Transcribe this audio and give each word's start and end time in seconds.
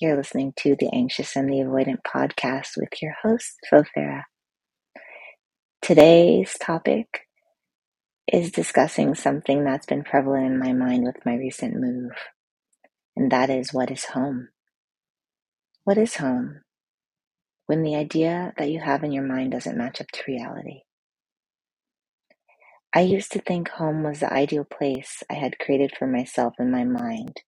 You're 0.00 0.16
listening 0.16 0.52
to 0.56 0.74
the 0.74 0.88
Anxious 0.92 1.36
and 1.36 1.48
the 1.48 1.58
Avoidant 1.58 2.00
podcast 2.04 2.76
with 2.76 2.88
your 3.00 3.14
host, 3.22 3.58
Fofera. 3.70 4.22
Today's 5.80 6.56
topic 6.58 7.28
is 8.32 8.50
discussing 8.50 9.14
something 9.14 9.64
that's 9.64 9.86
been 9.86 10.02
prevalent 10.02 10.46
in 10.46 10.58
my 10.58 10.72
mind 10.72 11.04
with 11.04 11.24
my 11.24 11.34
recent 11.34 11.74
move, 11.74 12.12
and 13.16 13.30
that 13.30 13.50
is 13.50 13.72
what 13.72 13.90
is 13.90 14.06
home? 14.06 14.48
What 15.84 15.98
is 15.98 16.16
home? 16.16 16.62
When 17.66 17.82
the 17.82 17.94
idea 17.94 18.54
that 18.56 18.70
you 18.70 18.80
have 18.80 19.04
in 19.04 19.12
your 19.12 19.24
mind 19.24 19.52
doesn't 19.52 19.78
match 19.78 20.00
up 20.00 20.08
to 20.12 20.22
reality. 20.26 20.80
I 22.94 23.02
used 23.02 23.30
to 23.32 23.40
think 23.40 23.68
home 23.68 24.02
was 24.02 24.20
the 24.20 24.32
ideal 24.32 24.64
place 24.64 25.22
I 25.30 25.34
had 25.34 25.58
created 25.58 25.92
for 25.96 26.06
myself 26.06 26.54
in 26.58 26.70
my 26.70 26.84
mind 26.84 27.42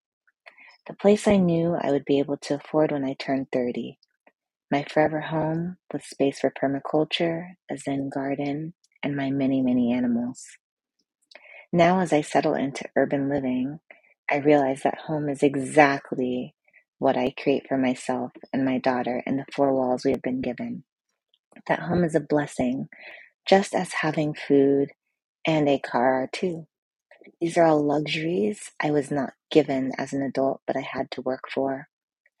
the 0.87 0.95
place 0.95 1.27
I 1.27 1.37
knew 1.37 1.75
I 1.79 1.91
would 1.91 2.05
be 2.05 2.19
able 2.19 2.37
to 2.37 2.55
afford 2.55 2.91
when 2.91 3.05
I 3.05 3.15
turned 3.19 3.47
30. 3.53 3.99
My 4.71 4.85
forever 4.89 5.21
home 5.21 5.77
with 5.93 6.03
space 6.05 6.39
for 6.39 6.51
permaculture, 6.51 7.55
a 7.71 7.77
zen 7.77 8.09
garden, 8.09 8.73
and 9.03 9.15
my 9.15 9.31
many, 9.31 9.61
many 9.61 9.93
animals. 9.93 10.45
Now, 11.71 11.99
as 12.01 12.13
I 12.13 12.21
settle 12.21 12.55
into 12.55 12.85
urban 12.95 13.29
living, 13.29 13.79
I 14.31 14.37
realize 14.37 14.81
that 14.83 14.99
home 15.07 15.29
is 15.29 15.43
exactly 15.43 16.55
what 16.99 17.17
I 17.17 17.33
create 17.37 17.67
for 17.69 17.77
myself 17.77 18.31
and 18.53 18.65
my 18.65 18.79
daughter 18.79 19.23
in 19.25 19.37
the 19.37 19.45
four 19.53 19.73
walls 19.73 20.03
we 20.05 20.11
have 20.11 20.21
been 20.23 20.41
given. 20.41 20.83
That 21.67 21.79
home 21.81 22.03
is 22.03 22.15
a 22.15 22.21
blessing, 22.21 22.89
just 23.47 23.75
as 23.75 23.93
having 24.01 24.33
food 24.35 24.89
and 25.47 25.69
a 25.69 25.79
car 25.79 26.23
are 26.23 26.29
too. 26.31 26.67
These 27.41 27.57
are 27.57 27.65
all 27.65 27.83
luxuries 27.83 28.71
I 28.81 28.91
was 28.91 29.11
not 29.11 29.33
given 29.51 29.91
as 29.97 30.13
an 30.13 30.23
adult, 30.23 30.61
but 30.67 30.77
I 30.77 30.81
had 30.81 31.11
to 31.11 31.21
work 31.21 31.43
for. 31.53 31.89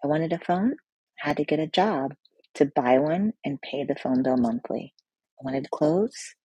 I 0.03 0.07
wanted 0.07 0.33
a 0.33 0.39
phone, 0.39 0.75
I 1.23 1.29
had 1.29 1.37
to 1.37 1.45
get 1.45 1.59
a 1.59 1.67
job 1.67 2.15
to 2.55 2.65
buy 2.65 2.99
one 2.99 3.33
and 3.45 3.61
pay 3.61 3.83
the 3.83 3.95
phone 3.95 4.23
bill 4.23 4.37
monthly. 4.37 4.93
I 5.39 5.45
wanted 5.45 5.71
clothes, 5.71 6.35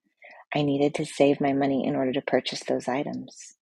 I 0.55 0.63
needed 0.63 0.95
to 0.97 1.07
save 1.07 1.41
my 1.41 1.53
money 1.53 1.87
in 1.87 1.97
order 1.97 2.13
to 2.13 2.23
purchase 2.23 2.65
those 2.65 2.89
items. 2.89 3.57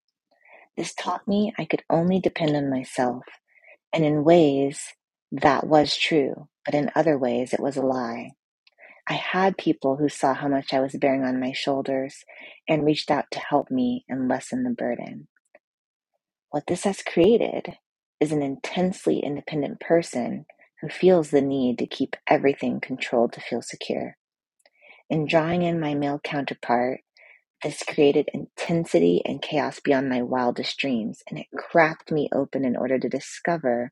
This 0.76 0.94
taught 0.94 1.28
me 1.28 1.52
I 1.58 1.66
could 1.66 1.84
only 1.90 2.20
depend 2.20 2.56
on 2.56 2.70
myself, 2.70 3.24
and 3.92 4.04
in 4.04 4.24
ways 4.24 4.94
that 5.32 5.66
was 5.66 5.96
true, 5.96 6.48
but 6.64 6.74
in 6.74 6.90
other 6.94 7.18
ways 7.18 7.52
it 7.54 7.60
was 7.60 7.76
a 7.76 7.82
lie. 7.82 8.32
I 9.08 9.14
had 9.14 9.56
people 9.56 9.96
who 9.96 10.10
saw 10.10 10.34
how 10.34 10.48
much 10.48 10.74
I 10.74 10.80
was 10.80 10.92
bearing 10.92 11.24
on 11.24 11.40
my 11.40 11.52
shoulders 11.52 12.24
and 12.68 12.84
reached 12.84 13.10
out 13.10 13.24
to 13.30 13.38
help 13.38 13.70
me 13.70 14.04
and 14.06 14.28
lessen 14.28 14.64
the 14.64 14.70
burden. 14.70 15.28
What 16.50 16.66
this 16.66 16.84
has 16.84 17.02
created 17.02 17.78
is 18.20 18.32
an 18.32 18.42
intensely 18.42 19.20
independent 19.20 19.80
person 19.80 20.44
who 20.82 20.90
feels 20.90 21.30
the 21.30 21.40
need 21.40 21.78
to 21.78 21.86
keep 21.86 22.16
everything 22.26 22.80
controlled 22.80 23.32
to 23.32 23.40
feel 23.40 23.62
secure. 23.62 24.16
In 25.08 25.26
drawing 25.26 25.62
in 25.62 25.80
my 25.80 25.94
male 25.94 26.20
counterpart, 26.22 27.00
this 27.62 27.82
created 27.82 28.28
intensity 28.34 29.22
and 29.24 29.40
chaos 29.40 29.80
beyond 29.80 30.10
my 30.10 30.22
wildest 30.22 30.78
dreams, 30.78 31.22
and 31.28 31.38
it 31.38 31.46
cracked 31.56 32.12
me 32.12 32.28
open 32.32 32.64
in 32.64 32.76
order 32.76 32.98
to 32.98 33.08
discover 33.08 33.90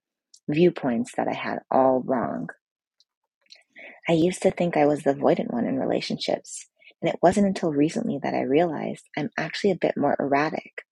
viewpoints 0.48 1.12
that 1.16 1.26
I 1.26 1.34
had 1.34 1.60
all 1.70 2.02
wrong. 2.04 2.48
I 4.08 4.12
used 4.12 4.42
to 4.42 4.50
think 4.50 4.76
I 4.76 4.86
was 4.86 5.02
the 5.02 5.14
avoidant 5.14 5.52
one 5.52 5.66
in 5.66 5.78
relationships, 5.78 6.66
and 7.02 7.08
it 7.10 7.18
wasn't 7.22 7.46
until 7.46 7.72
recently 7.72 8.18
that 8.22 8.34
I 8.34 8.42
realized 8.42 9.08
I'm 9.16 9.30
actually 9.38 9.72
a 9.72 9.76
bit 9.80 9.96
more 9.96 10.16
erratic. 10.20 10.84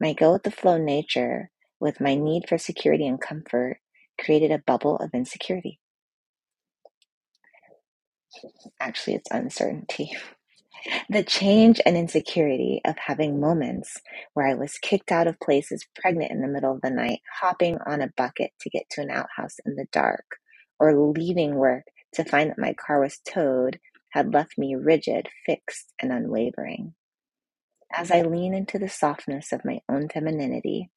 My 0.00 0.14
go 0.14 0.32
with 0.32 0.44
the 0.44 0.50
flow 0.50 0.78
nature, 0.78 1.50
with 1.80 2.00
my 2.00 2.14
need 2.14 2.48
for 2.48 2.58
security 2.58 3.06
and 3.06 3.20
comfort, 3.20 3.78
created 4.20 4.50
a 4.50 4.62
bubble 4.66 4.96
of 4.96 5.10
insecurity. 5.14 5.80
Actually, 8.80 9.16
it's 9.16 9.30
uncertainty. 9.30 10.12
The 11.10 11.22
change 11.22 11.80
and 11.84 11.96
insecurity 11.96 12.80
of 12.86 12.96
having 12.98 13.40
moments 13.40 13.98
where 14.34 14.46
I 14.48 14.54
was 14.54 14.78
kicked 14.78 15.12
out 15.12 15.26
of 15.26 15.38
places 15.40 15.86
pregnant 15.94 16.30
in 16.30 16.40
the 16.40 16.48
middle 16.48 16.72
of 16.72 16.80
the 16.80 16.90
night, 16.90 17.20
hopping 17.40 17.78
on 17.86 18.00
a 18.00 18.10
bucket 18.16 18.52
to 18.60 18.70
get 18.70 18.84
to 18.92 19.02
an 19.02 19.10
outhouse 19.10 19.56
in 19.66 19.76
the 19.76 19.86
dark, 19.92 20.24
or 20.80 20.96
leaving 21.12 21.56
work 21.56 21.84
to 22.14 22.24
find 22.24 22.50
that 22.50 22.58
my 22.58 22.74
car 22.74 23.00
was 23.00 23.18
towed 23.18 23.78
had 24.10 24.34
left 24.34 24.58
me 24.58 24.74
rigid, 24.74 25.28
fixed, 25.46 25.92
and 26.00 26.12
unwavering. 26.12 26.94
As 27.92 28.10
I 28.10 28.22
lean 28.22 28.54
into 28.54 28.78
the 28.78 28.88
softness 28.88 29.52
of 29.52 29.64
my 29.64 29.80
own 29.88 30.08
femininity, 30.08 30.90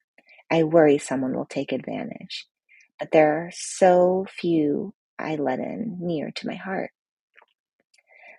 I 0.50 0.62
worry 0.64 0.98
someone 0.98 1.36
will 1.36 1.46
take 1.46 1.72
advantage. 1.72 2.46
But 2.98 3.10
there 3.12 3.46
are 3.46 3.50
so 3.52 4.26
few 4.28 4.94
I 5.18 5.36
let 5.36 5.58
in 5.58 5.98
near 6.00 6.30
to 6.30 6.46
my 6.46 6.54
heart. 6.54 6.90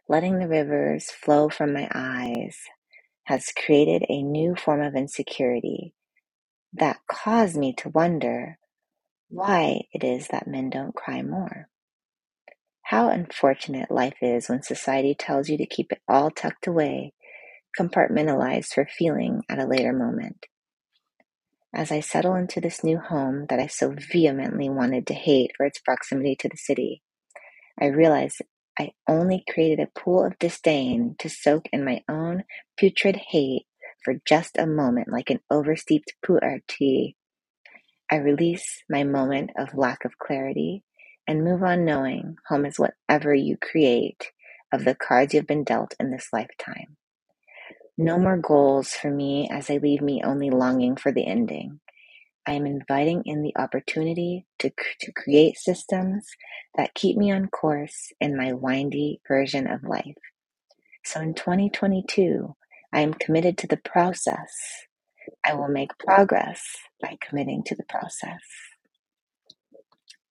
Letting 0.08 0.40
the 0.40 0.48
rivers 0.48 1.10
flow 1.10 1.50
from 1.50 1.74
my 1.74 1.90
eyes 1.94 2.58
has 3.24 3.52
created 3.52 4.06
a 4.08 4.22
new 4.22 4.56
form 4.56 4.82
of 4.82 4.96
insecurity 4.96 5.94
that 6.74 7.00
caused 7.10 7.58
me 7.58 7.74
to 7.74 7.90
wonder 7.90 8.60
why 9.30 9.82
it 9.92 10.04
is 10.04 10.28
that 10.28 10.48
men 10.48 10.70
don't 10.70 10.96
cry 10.96 11.22
more. 11.22 11.70
How 12.90 13.10
unfortunate 13.10 13.90
life 13.90 14.18
is 14.22 14.48
when 14.48 14.62
society 14.62 15.16
tells 15.18 15.50
you 15.50 15.58
to 15.58 15.66
keep 15.66 15.92
it 15.92 16.04
all 16.08 16.30
tucked 16.30 16.68
away, 16.68 17.14
compartmentalized 17.80 18.76
for 18.76 18.86
feeling 18.86 19.42
at 19.50 19.58
a 19.58 19.66
later 19.66 19.92
moment. 19.92 20.46
As 21.74 21.92
I 21.92 22.00
settle 22.00 22.36
into 22.36 22.62
this 22.62 22.84
new 22.84 23.00
home 23.00 23.48
that 23.50 23.60
I 23.60 23.66
so 23.66 23.96
vehemently 24.12 24.70
wanted 24.70 25.08
to 25.08 25.16
hate 25.16 25.54
for 25.58 25.66
its 25.66 25.80
proximity 25.80 26.36
to 26.36 26.48
the 26.48 26.58
city, 26.58 27.02
I 27.82 27.88
realize 27.88 28.38
I 28.78 28.92
only 29.08 29.44
created 29.50 29.80
a 29.80 30.00
pool 30.00 30.24
of 30.24 30.38
disdain 30.38 31.16
to 31.18 31.28
soak 31.28 31.66
in 31.74 31.84
my 31.84 32.04
own 32.08 32.44
putrid 32.78 33.20
hate 33.30 33.66
for 34.04 34.14
just 34.28 34.60
a 34.60 34.68
moment 34.68 35.08
like 35.12 35.32
an 35.32 35.40
oversteeped 35.50 36.14
pu'er 36.24 36.60
tea. 36.68 37.16
I 38.12 38.18
release 38.18 38.84
my 38.88 39.04
moment 39.04 39.50
of 39.58 39.74
lack 39.74 40.06
of 40.06 40.20
clarity 40.20 40.84
and 41.28 41.44
move 41.44 41.64
on 41.64 41.86
knowing 41.86 42.38
home 42.48 42.66
is 42.66 42.80
whatever 42.80 43.34
you 43.34 43.58
create 43.58 44.32
of 44.72 44.86
the 44.86 44.96
cards 44.96 45.34
you've 45.34 45.48
been 45.48 45.64
dealt 45.64 45.96
in 46.00 46.12
this 46.12 46.30
lifetime. 46.34 46.98
No 47.98 48.18
more 48.20 48.38
goals 48.38 48.90
for 48.90 49.10
me 49.10 49.50
as 49.52 49.68
they 49.68 49.80
leave 49.80 50.02
me 50.02 50.22
only 50.24 50.50
longing 50.50 50.98
for 50.98 51.12
the 51.12 51.26
ending. 51.26 51.80
I 52.46 52.54
am 52.54 52.66
inviting 52.66 53.24
in 53.26 53.42
the 53.42 53.56
opportunity 53.58 54.46
to, 54.60 54.72
to 55.02 55.12
create 55.14 55.58
systems 55.58 56.28
that 56.76 56.94
keep 56.94 57.18
me 57.18 57.32
on 57.32 57.48
course 57.48 58.12
in 58.20 58.38
my 58.38 58.54
windy 58.54 59.22
version 59.28 59.68
of 59.68 59.84
life. 59.84 60.16
So 61.06 61.22
in 61.22 61.34
2022, 61.34 62.56
I 62.94 63.02
am 63.02 63.14
committed 63.14 63.58
to 63.60 63.68
the 63.68 63.78
process. 63.78 64.52
I 65.46 65.54
will 65.56 65.70
make 65.70 65.98
progress 66.00 66.62
by 67.02 67.18
committing 67.22 67.64
to 67.66 67.76
the 67.76 67.86
process. 67.90 68.42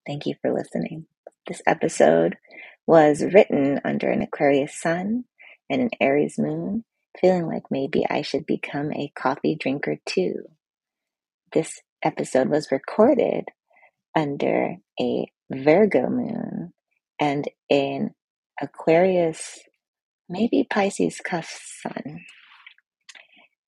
Thank 0.07 0.27
you 0.27 0.35
for 0.43 0.53
listening. 0.53 1.07
This 1.47 1.63
episode 1.67 2.37
was 2.87 3.23
written 3.23 3.81
under 3.85 4.11
an 4.11 4.23
Aquarius 4.23 4.79
sun 4.79 5.25
and 5.71 5.81
an 5.81 5.91
Aries 6.01 6.39
moon, 6.39 6.85
feeling 7.21 7.47
like 7.47 7.71
maybe 7.71 8.05
I 8.09 8.23
should 8.23 8.47
become 8.47 8.93
a 8.93 9.13
coffee 9.15 9.57
drinker 9.59 9.97
too. 10.05 10.45
This 11.53 11.81
episode 12.03 12.49
was 12.49 12.71
recorded 12.71 13.47
under 14.15 14.77
a 15.01 15.27
Virgo 15.51 16.09
moon 16.09 16.73
and 17.21 17.49
an 17.71 18.15
Aquarius, 18.61 19.61
maybe 20.29 20.67
Pisces 20.69 21.21
cusp 21.21 21.51
sun. 21.83 22.25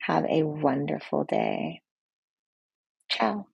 Have 0.00 0.24
a 0.26 0.42
wonderful 0.42 1.24
day. 1.24 1.82
Ciao. 3.10 3.46